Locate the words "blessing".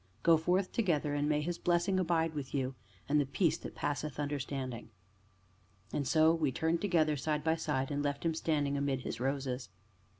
1.59-1.99